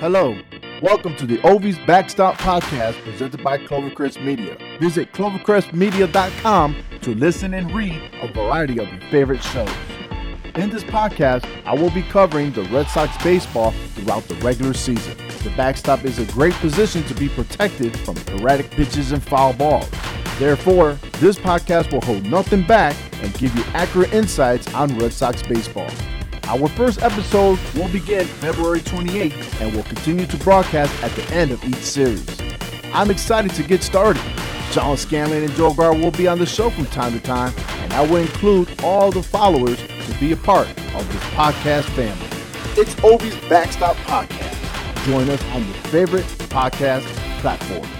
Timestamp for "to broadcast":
30.26-30.92